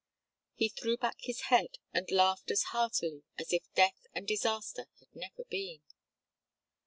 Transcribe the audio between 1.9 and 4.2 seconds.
and laughed as heartily as if death